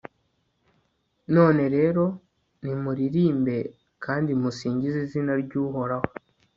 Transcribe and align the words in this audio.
none 1.35 1.63
rero, 1.75 2.03
nimuririmbe 2.63 3.57
kandi 4.05 4.31
musingize 4.41 4.97
izina 5.05 5.33
ry'uhoraho 5.43 6.07